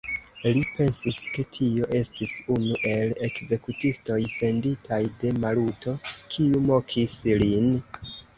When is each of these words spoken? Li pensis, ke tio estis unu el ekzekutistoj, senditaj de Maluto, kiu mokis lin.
Li 0.43 0.61
pensis, 0.75 1.17
ke 1.33 1.43
tio 1.57 1.89
estis 1.99 2.33
unu 2.55 2.79
el 2.93 3.13
ekzekutistoj, 3.27 4.17
senditaj 4.33 4.99
de 5.25 5.35
Maluto, 5.45 5.95
kiu 6.17 6.65
mokis 6.73 7.17
lin. 7.45 7.71